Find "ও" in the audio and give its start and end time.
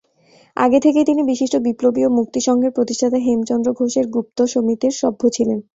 2.03-2.09